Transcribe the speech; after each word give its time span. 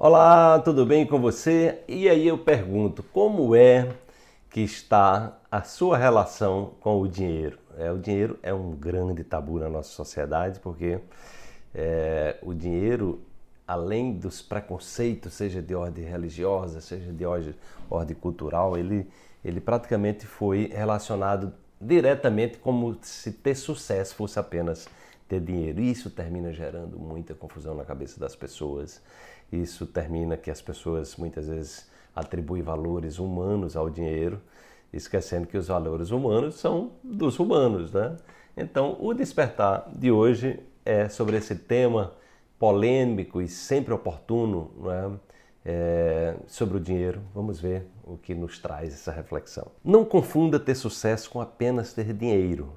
Olá, 0.00 0.60
tudo 0.60 0.86
bem 0.86 1.04
com 1.04 1.20
você? 1.20 1.82
E 1.88 2.08
aí 2.08 2.28
eu 2.28 2.38
pergunto, 2.38 3.02
como 3.02 3.56
é 3.56 3.96
que 4.48 4.60
está 4.60 5.36
a 5.50 5.62
sua 5.64 5.98
relação 5.98 6.74
com 6.80 7.00
o 7.00 7.08
dinheiro? 7.08 7.58
É, 7.76 7.90
o 7.90 7.98
dinheiro 7.98 8.38
é 8.40 8.54
um 8.54 8.70
grande 8.70 9.24
tabu 9.24 9.58
na 9.58 9.68
nossa 9.68 9.90
sociedade 9.90 10.60
porque 10.60 11.00
é, 11.74 12.38
o 12.42 12.54
dinheiro, 12.54 13.20
além 13.66 14.12
dos 14.12 14.40
preconceitos, 14.40 15.32
seja 15.32 15.60
de 15.60 15.74
ordem 15.74 16.04
religiosa, 16.04 16.80
seja 16.80 17.12
de 17.12 17.26
ordem, 17.26 17.54
ordem 17.90 18.16
cultural, 18.16 18.78
ele, 18.78 19.04
ele 19.44 19.60
praticamente 19.60 20.26
foi 20.26 20.70
relacionado 20.72 21.52
diretamente 21.80 22.58
como 22.58 22.96
se 23.02 23.32
ter 23.32 23.56
sucesso 23.56 24.14
fosse 24.14 24.38
apenas 24.38 24.86
ter 25.28 25.40
dinheiro. 25.40 25.80
E 25.80 25.90
isso 25.90 26.08
termina 26.08 26.52
gerando 26.52 26.98
muita 27.00 27.34
confusão 27.34 27.74
na 27.74 27.84
cabeça 27.84 28.18
das 28.18 28.36
pessoas. 28.36 29.02
Isso 29.50 29.86
termina 29.86 30.36
que 30.36 30.50
as 30.50 30.60
pessoas 30.60 31.16
muitas 31.16 31.48
vezes 31.48 31.88
atribuem 32.14 32.62
valores 32.62 33.18
humanos 33.18 33.76
ao 33.76 33.88
dinheiro, 33.88 34.40
esquecendo 34.92 35.46
que 35.46 35.56
os 35.56 35.68
valores 35.68 36.10
humanos 36.10 36.56
são 36.56 36.92
dos 37.02 37.38
humanos, 37.38 37.92
né? 37.92 38.16
Então, 38.56 38.96
o 39.00 39.14
despertar 39.14 39.88
de 39.94 40.10
hoje 40.10 40.58
é 40.84 41.08
sobre 41.08 41.36
esse 41.36 41.54
tema 41.54 42.12
polêmico 42.58 43.40
e 43.40 43.48
sempre 43.48 43.94
oportuno, 43.94 44.70
é? 44.90 45.28
É, 45.70 46.36
sobre 46.46 46.78
o 46.78 46.80
dinheiro. 46.80 47.20
Vamos 47.34 47.60
ver 47.60 47.86
o 48.04 48.16
que 48.16 48.34
nos 48.34 48.58
traz 48.58 48.94
essa 48.94 49.12
reflexão. 49.12 49.66
Não 49.84 50.04
confunda 50.04 50.58
ter 50.58 50.74
sucesso 50.74 51.28
com 51.30 51.40
apenas 51.40 51.92
ter 51.92 52.12
dinheiro. 52.14 52.72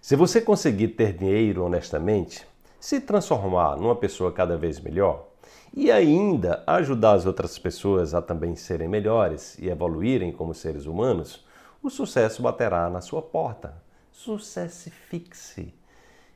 Se 0.00 0.14
você 0.14 0.40
conseguir 0.40 0.88
ter 0.88 1.14
dinheiro 1.14 1.64
honestamente, 1.64 2.46
se 2.78 3.00
transformar 3.00 3.76
numa 3.76 3.96
pessoa 3.96 4.30
cada 4.30 4.56
vez 4.56 4.78
melhor 4.78 5.26
e 5.74 5.90
ainda 5.90 6.62
ajudar 6.66 7.12
as 7.12 7.26
outras 7.26 7.58
pessoas 7.58 8.14
a 8.14 8.22
também 8.22 8.56
serem 8.56 8.88
melhores 8.88 9.58
e 9.58 9.68
evoluírem 9.68 10.32
como 10.32 10.54
seres 10.54 10.86
humanos, 10.86 11.44
o 11.82 11.90
sucesso 11.90 12.42
baterá 12.42 12.90
na 12.90 13.00
sua 13.00 13.22
porta. 13.22 13.74
Sucesso 14.10 14.90
fixe. 14.90 15.72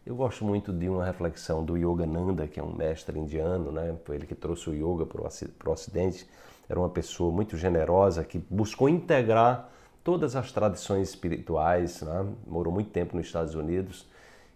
Eu 0.05 0.17
gosto 0.17 0.45
muito 0.45 0.73
de 0.73 0.89
uma 0.89 1.05
reflexão 1.05 1.65
do 1.65 1.77
Yogananda, 1.77 2.47
que 2.47 2.59
é 2.59 2.63
um 2.63 2.75
mestre 2.75 3.19
indiano, 3.19 3.71
né? 3.71 3.95
Foi 4.05 4.17
ele 4.17 4.27
que 4.27 4.35
trouxe 4.35 4.69
o 4.69 4.75
yoga 4.75 5.07
para 5.07 5.21
o 5.69 5.73
Ocidente. 5.73 6.29
Era 6.69 6.79
uma 6.79 6.89
pessoa 6.89 7.33
muito 7.33 7.57
generosa 7.57 8.25
que 8.25 8.39
buscou 8.51 8.89
integrar 8.89 9.69
todas 10.03 10.35
as 10.35 10.51
tradições 10.51 11.11
espirituais, 11.11 12.03
né? 12.03 12.27
morou 12.47 12.73
muito 12.73 12.91
tempo 12.91 13.17
nos 13.17 13.27
Estados 13.27 13.55
Unidos 13.55 14.07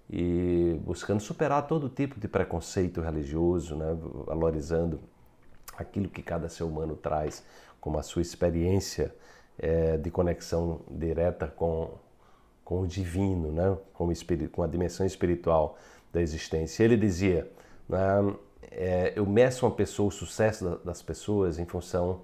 e 0.09 0.79
buscando 0.85 1.21
superar 1.21 1.67
todo 1.67 1.89
tipo 1.89 2.19
de 2.21 2.29
preconceito 2.29 3.01
religioso, 3.01 3.75
né? 3.75 3.97
valorizando 4.27 5.01
aquilo 5.77 6.09
que 6.09 6.23
cada 6.23 6.49
ser 6.49 6.65
humano 6.65 6.97
traz 6.97 7.45
como 7.81 7.99
a 7.99 8.03
sua 8.03 8.23
experiência 8.23 9.15
é, 9.59 9.97
de 9.97 10.11
conexão 10.11 10.81
direta 10.91 11.49
com, 11.49 11.91
com 12.65 12.83
o 12.83 12.87
divino, 12.87 13.51
né? 13.51 13.77
com, 13.93 14.07
o 14.07 14.49
com 14.51 14.62
a 14.62 14.67
dimensão 14.67 15.05
espiritual 15.05 15.77
da 16.12 16.21
existência. 16.21 16.84
Ele 16.84 16.97
dizia, 16.97 17.51
né? 17.89 17.99
é, 18.71 19.12
eu 19.17 19.27
meço 19.27 19.67
uma 19.67 19.75
pessoa, 19.75 20.09
o 20.09 20.12
sucesso 20.12 20.81
das 20.84 21.03
pessoas 21.03 21.59
em 21.59 21.65
função 21.65 22.23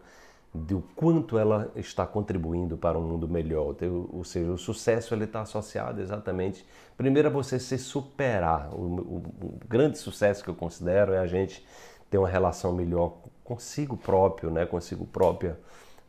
do 0.55 0.83
quanto 0.95 1.39
ela 1.39 1.73
está 1.75 2.07
contribuindo 2.07 2.77
para 2.77 2.99
um 2.99 3.03
mundo 3.03 3.27
melhor. 3.27 3.75
Ou 4.11 4.23
seja, 4.23 4.51
o 4.51 4.59
sucesso 4.59 5.15
ele 5.15 5.25
está 5.25 5.41
associado 5.41 6.01
exatamente, 6.01 6.67
primeiro 6.97 7.29
a 7.29 7.31
você 7.31 7.59
se 7.59 7.79
superar. 7.79 8.69
O, 8.75 8.83
o, 8.83 9.17
o, 9.41 9.59
grande 9.67 9.99
sucesso 9.99 10.45
que 10.45 10.51
eu 10.51 10.55
considero 10.55 11.13
é 11.13 11.19
a 11.19 11.27
gente 11.27 11.67
ter 12.11 12.19
uma 12.19 12.29
relação 12.29 12.73
melhor 12.73 13.15
consigo 13.43 13.97
próprio, 13.97 14.51
né, 14.51 14.67
consigo 14.67 15.07
própria, 15.07 15.59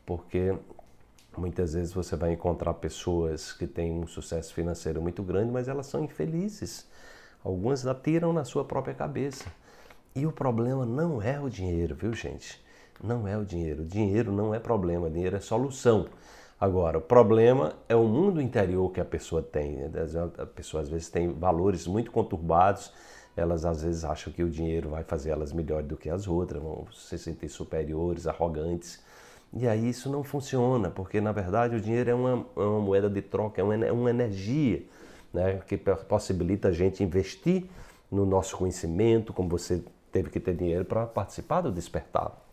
porque 0.06 0.54
muitas 1.38 1.74
vezes 1.74 1.94
você 1.94 2.16
vai 2.16 2.34
encontrar 2.34 2.74
pessoas 2.76 3.54
que 3.54 3.66
têm 3.66 3.94
um 3.94 4.08
sucesso 4.08 4.54
financeiro 4.54 5.02
muito 5.02 5.24
grande, 5.24 5.52
mas 5.52 5.70
elas 5.70 5.88
são 5.88 6.04
infelizes. 6.04 6.86
Algumas 7.44 7.88
atiram 7.88 8.34
na 8.34 8.44
sua 8.44 8.66
própria 8.66 8.94
cabeça. 8.94 9.46
E 10.16 10.26
o 10.26 10.32
problema 10.32 10.86
não 10.86 11.22
é 11.22 11.40
o 11.40 11.50
dinheiro, 11.50 11.96
viu, 11.96 12.14
gente? 12.14 12.64
Não 13.04 13.28
é 13.28 13.38
o 13.38 13.44
dinheiro. 13.44 13.84
Dinheiro 13.84 14.32
não 14.32 14.56
é 14.56 14.60
problema, 14.60 15.10
dinheiro 15.10 15.36
é 15.36 15.40
solução. 15.42 16.08
Agora, 16.60 16.98
o 16.98 17.02
problema 17.02 17.74
é 17.90 17.96
o 17.96 18.06
mundo 18.06 18.42
interior 18.42 18.90
que 18.92 19.02
a 19.02 19.06
pessoa 19.06 19.42
tem. 19.42 19.80
A 20.38 20.46
pessoa 20.46 20.82
às 20.82 20.88
vezes 20.88 21.10
tem 21.10 21.34
valores 21.34 21.86
muito 21.86 22.10
conturbados, 22.10 22.94
elas 23.36 23.66
às 23.66 23.84
vezes 23.84 24.06
acham 24.06 24.32
que 24.32 24.44
o 24.44 24.50
dinheiro 24.50 24.90
vai 24.90 25.04
fazer 25.04 25.32
elas 25.32 25.52
melhores 25.52 25.88
do 25.88 25.98
que 25.98 26.10
as 26.10 26.28
outras, 26.28 26.64
vão 26.64 26.88
se 26.94 27.18
sentir 27.18 27.50
superiores, 27.50 28.28
arrogantes. 28.28 29.02
E 29.52 29.68
aí 29.68 29.90
isso 29.90 30.10
não 30.10 30.24
funciona, 30.24 30.90
porque 30.90 31.20
na 31.20 31.32
verdade 31.32 31.76
o 31.76 31.82
dinheiro 31.82 32.10
é 32.10 32.14
uma, 32.14 32.46
é 32.56 32.60
uma 32.62 32.80
moeda 32.80 33.10
de 33.10 33.22
troca, 33.22 33.60
é 33.60 33.64
uma, 33.64 33.76
é 33.86 33.92
uma 33.92 34.10
energia 34.10 34.84
né, 35.34 35.60
que 35.68 35.78
possibilita 35.78 36.70
a 36.70 36.72
gente 36.72 37.04
investir 37.04 37.66
no 38.10 38.26
nosso 38.26 38.56
conhecimento, 38.56 39.34
como 39.34 39.50
você 39.50 39.84
teve 40.12 40.30
que 40.30 40.40
ter 40.40 40.56
dinheiro 40.56 40.86
para 40.86 41.06
participar 41.06 41.62
do 41.62 41.72
despertar 41.72 42.44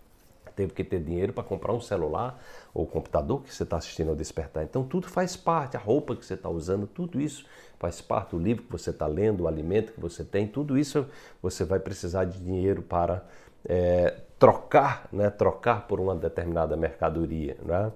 teve 0.60 0.74
que 0.74 0.84
ter 0.84 1.00
dinheiro 1.00 1.32
para 1.32 1.42
comprar 1.42 1.72
um 1.72 1.80
celular 1.80 2.38
ou 2.74 2.86
computador 2.86 3.42
que 3.42 3.54
você 3.54 3.62
está 3.62 3.78
assistindo 3.78 4.10
ao 4.10 4.14
despertar. 4.14 4.62
Então 4.62 4.84
tudo 4.84 5.08
faz 5.08 5.34
parte, 5.36 5.74
a 5.74 5.80
roupa 5.80 6.14
que 6.14 6.24
você 6.24 6.34
está 6.34 6.50
usando, 6.50 6.86
tudo 6.86 7.18
isso 7.18 7.46
faz 7.78 8.02
parte, 8.02 8.36
o 8.36 8.38
livro 8.38 8.64
que 8.64 8.70
você 8.70 8.90
está 8.90 9.06
lendo, 9.06 9.44
o 9.44 9.48
alimento 9.48 9.92
que 9.92 10.00
você 10.00 10.22
tem, 10.22 10.46
tudo 10.46 10.76
isso 10.76 11.06
você 11.40 11.64
vai 11.64 11.80
precisar 11.80 12.26
de 12.26 12.38
dinheiro 12.38 12.82
para 12.82 13.24
é, 13.64 14.16
trocar, 14.38 15.08
né? 15.10 15.30
trocar 15.30 15.86
por 15.86 15.98
uma 15.98 16.14
determinada 16.14 16.76
mercadoria. 16.76 17.56
Né? 17.64 17.90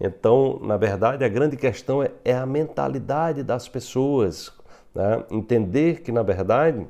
Então, 0.00 0.58
na 0.62 0.78
verdade, 0.78 1.22
a 1.22 1.28
grande 1.28 1.56
questão 1.56 2.02
é, 2.02 2.10
é 2.24 2.34
a 2.34 2.46
mentalidade 2.46 3.42
das 3.42 3.68
pessoas. 3.68 4.50
Né? 4.94 5.22
Entender 5.30 6.00
que, 6.00 6.10
na 6.10 6.22
verdade, 6.22 6.86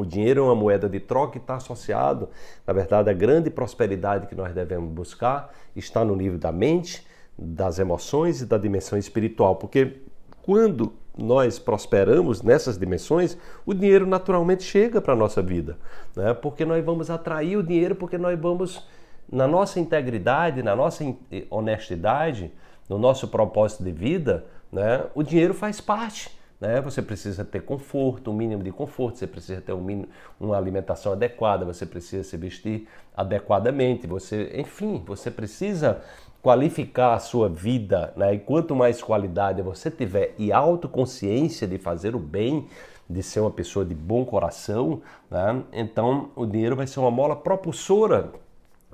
o 0.00 0.06
dinheiro 0.06 0.40
é 0.40 0.44
uma 0.44 0.54
moeda 0.54 0.88
de 0.88 1.00
troca 1.00 1.38
e 1.38 1.40
está 1.40 1.56
associado, 1.56 2.28
na 2.66 2.72
verdade, 2.72 3.10
a 3.10 3.12
grande 3.12 3.50
prosperidade 3.50 4.26
que 4.26 4.34
nós 4.34 4.54
devemos 4.54 4.92
buscar 4.92 5.52
está 5.74 6.04
no 6.04 6.16
nível 6.16 6.38
da 6.38 6.52
mente, 6.52 7.06
das 7.38 7.78
emoções 7.78 8.40
e 8.40 8.46
da 8.46 8.56
dimensão 8.56 8.98
espiritual, 8.98 9.56
porque 9.56 10.00
quando 10.42 10.92
nós 11.16 11.58
prosperamos 11.58 12.42
nessas 12.42 12.78
dimensões, 12.78 13.36
o 13.64 13.72
dinheiro 13.72 14.06
naturalmente 14.06 14.62
chega 14.62 15.00
para 15.00 15.14
a 15.14 15.16
nossa 15.16 15.40
vida, 15.40 15.78
né? 16.14 16.34
porque 16.34 16.64
nós 16.64 16.84
vamos 16.84 17.10
atrair 17.10 17.56
o 17.56 17.62
dinheiro, 17.62 17.94
porque 17.94 18.18
nós 18.18 18.38
vamos, 18.38 18.86
na 19.30 19.48
nossa 19.48 19.80
integridade, 19.80 20.62
na 20.62 20.76
nossa 20.76 21.04
honestidade, 21.50 22.52
no 22.88 22.98
nosso 22.98 23.28
propósito 23.28 23.82
de 23.82 23.92
vida, 23.92 24.44
né? 24.70 25.04
o 25.14 25.22
dinheiro 25.22 25.54
faz 25.54 25.80
parte. 25.80 26.36
Né? 26.60 26.80
Você 26.80 27.02
precisa 27.02 27.44
ter 27.44 27.62
conforto, 27.62 28.30
um 28.30 28.34
mínimo 28.34 28.62
de 28.62 28.72
conforto, 28.72 29.18
você 29.18 29.26
precisa 29.26 29.60
ter 29.60 29.72
um 29.72 29.80
mínimo, 29.80 30.08
uma 30.40 30.56
alimentação 30.56 31.12
adequada, 31.12 31.64
você 31.64 31.84
precisa 31.84 32.24
se 32.24 32.36
vestir 32.36 32.88
adequadamente, 33.16 34.06
você, 34.06 34.52
enfim, 34.54 35.02
você 35.06 35.30
precisa 35.30 36.02
qualificar 36.42 37.14
a 37.14 37.18
sua 37.18 37.48
vida, 37.48 38.12
né? 38.16 38.34
E 38.34 38.38
quanto 38.38 38.74
mais 38.74 39.02
qualidade 39.02 39.60
você 39.62 39.90
tiver 39.90 40.34
e 40.38 40.52
autoconsciência 40.52 41.66
de 41.66 41.76
fazer 41.76 42.14
o 42.14 42.20
bem, 42.20 42.68
de 43.08 43.22
ser 43.22 43.40
uma 43.40 43.50
pessoa 43.50 43.84
de 43.84 43.94
bom 43.94 44.24
coração, 44.24 45.02
né? 45.30 45.62
então 45.72 46.30
o 46.34 46.46
dinheiro 46.46 46.76
vai 46.76 46.86
ser 46.86 47.00
uma 47.00 47.10
mola 47.10 47.36
propulsora 47.36 48.32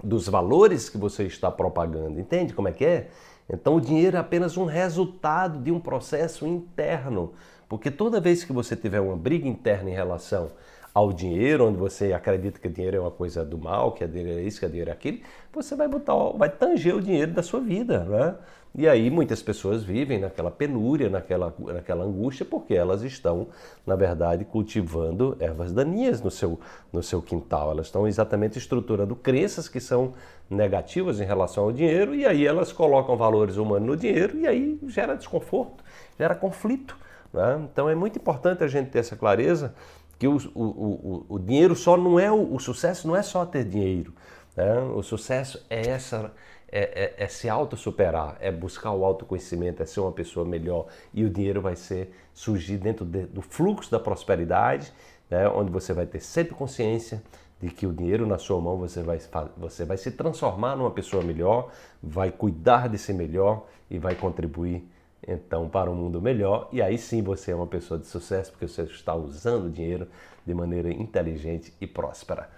dos 0.02 0.28
valores 0.28 0.88
que 0.88 0.98
você 0.98 1.24
está 1.24 1.50
propagando. 1.50 2.18
Entende 2.18 2.52
como 2.52 2.68
é 2.68 2.72
que 2.72 2.84
é? 2.84 3.08
Então 3.48 3.76
o 3.76 3.80
dinheiro 3.80 4.16
é 4.16 4.20
apenas 4.20 4.56
um 4.56 4.64
resultado 4.64 5.58
de 5.58 5.70
um 5.70 5.80
processo 5.80 6.46
interno, 6.46 7.32
porque 7.68 7.90
toda 7.90 8.20
vez 8.20 8.44
que 8.44 8.52
você 8.52 8.76
tiver 8.76 9.00
uma 9.00 9.16
briga 9.16 9.48
interna 9.48 9.90
em 9.90 9.94
relação 9.94 10.50
ao 10.94 11.12
dinheiro, 11.12 11.66
onde 11.66 11.78
você 11.78 12.12
acredita 12.12 12.60
que 12.60 12.68
o 12.68 12.70
dinheiro 12.70 12.96
é 12.96 13.00
uma 13.00 13.10
coisa 13.10 13.44
do 13.44 13.56
mal, 13.56 13.92
que 13.92 14.04
a 14.04 14.06
dinheiro 14.06 14.40
é 14.40 14.42
isso, 14.42 14.60
que 14.60 14.66
a 14.66 14.68
dinheiro 14.68 14.90
é 14.90 14.92
aquilo, 14.92 15.20
você 15.52 15.74
vai 15.74 15.88
botar, 15.88 16.14
vai 16.36 16.50
tanger 16.50 16.94
o 16.94 17.00
dinheiro 17.00 17.32
da 17.32 17.42
sua 17.42 17.60
vida, 17.60 18.04
né? 18.04 18.34
E 18.74 18.88
aí 18.88 19.10
muitas 19.10 19.42
pessoas 19.42 19.84
vivem 19.84 20.18
naquela 20.18 20.50
penúria, 20.50 21.10
naquela, 21.10 21.54
naquela 21.58 22.04
angústia, 22.04 22.44
porque 22.44 22.72
elas 22.74 23.02
estão, 23.02 23.48
na 23.86 23.94
verdade, 23.94 24.46
cultivando 24.46 25.36
ervas 25.38 25.72
daninhas 25.72 26.22
no 26.22 26.30
seu, 26.30 26.58
no 26.90 27.02
seu 27.02 27.20
quintal. 27.20 27.70
Elas 27.70 27.86
estão 27.86 28.08
exatamente 28.08 28.56
estruturando 28.56 29.14
crenças 29.14 29.68
que 29.68 29.78
são 29.78 30.14
negativas 30.48 31.20
em 31.20 31.24
relação 31.24 31.64
ao 31.64 31.72
dinheiro, 31.72 32.14
e 32.14 32.24
aí 32.24 32.46
elas 32.46 32.72
colocam 32.72 33.14
valores 33.14 33.58
humanos 33.58 33.86
no 33.86 33.96
dinheiro, 33.96 34.38
e 34.38 34.46
aí 34.46 34.78
gera 34.86 35.16
desconforto, 35.16 35.84
gera 36.18 36.34
conflito. 36.34 36.96
Né? 37.30 37.60
Então 37.70 37.90
é 37.90 37.94
muito 37.94 38.18
importante 38.18 38.64
a 38.64 38.68
gente 38.68 38.90
ter 38.90 39.00
essa 39.00 39.16
clareza 39.16 39.74
que 40.22 40.28
o, 40.28 40.36
o, 40.54 40.62
o, 40.62 41.26
o 41.30 41.38
dinheiro 41.40 41.74
só 41.74 41.96
não 41.96 42.16
é 42.16 42.30
o, 42.30 42.54
o, 42.54 42.60
sucesso 42.60 43.08
não 43.08 43.16
é 43.16 43.24
só 43.24 43.44
ter 43.44 43.64
dinheiro. 43.64 44.14
Né? 44.56 44.78
O 44.94 45.02
sucesso 45.02 45.66
é 45.68 45.88
essa 45.88 46.32
é, 46.70 47.14
é, 47.18 47.24
é 47.24 47.26
se 47.26 47.48
auto-superar, 47.48 48.36
é 48.38 48.52
buscar 48.52 48.92
o 48.92 49.04
autoconhecimento, 49.04 49.82
é 49.82 49.84
ser 49.86 49.98
uma 49.98 50.12
pessoa 50.12 50.46
melhor 50.46 50.86
e 51.12 51.24
o 51.24 51.28
dinheiro 51.28 51.60
vai 51.60 51.74
ser 51.74 52.14
surgir 52.32 52.76
dentro 52.76 53.04
de, 53.04 53.26
do 53.26 53.42
fluxo 53.42 53.90
da 53.90 53.98
prosperidade, 53.98 54.92
né? 55.28 55.48
onde 55.48 55.72
você 55.72 55.92
vai 55.92 56.06
ter 56.06 56.20
sempre 56.20 56.54
consciência 56.54 57.20
de 57.60 57.68
que 57.68 57.84
o 57.84 57.92
dinheiro 57.92 58.24
na 58.24 58.38
sua 58.38 58.60
mão 58.60 58.76
você 58.76 59.02
vai, 59.02 59.18
você 59.56 59.84
vai 59.84 59.96
se 59.96 60.12
transformar 60.12 60.76
numa 60.76 60.92
pessoa 60.92 61.24
melhor, 61.24 61.72
vai 62.00 62.30
cuidar 62.30 62.88
de 62.88 62.96
si 62.96 63.12
melhor 63.12 63.66
e 63.90 63.98
vai 63.98 64.14
contribuir 64.14 64.88
então 65.26 65.68
para 65.68 65.90
um 65.90 65.94
mundo 65.94 66.20
melhor. 66.20 66.68
E 66.72 66.82
aí 66.82 66.98
sim 66.98 67.22
você 67.22 67.52
é 67.52 67.54
uma 67.54 67.66
pessoa 67.66 67.98
de 67.98 68.06
sucesso 68.06 68.50
porque 68.50 68.66
você 68.66 68.82
está 68.82 69.14
usando 69.14 69.66
o 69.66 69.70
dinheiro 69.70 70.08
de 70.44 70.54
maneira 70.54 70.90
inteligente 70.90 71.72
e 71.80 71.86
próspera. 71.86 72.50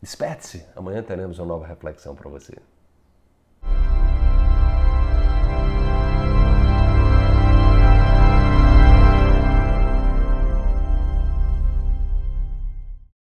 Desperte-se, 0.00 0.64
amanhã 0.76 1.02
teremos 1.02 1.38
uma 1.38 1.46
nova 1.46 1.66
reflexão 1.66 2.14
para 2.14 2.30
você. 2.30 2.56